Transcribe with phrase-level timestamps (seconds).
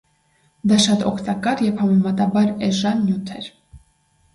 [0.71, 3.57] Դա շատ օգտակար և համեմատաբար էժան նյութ էր։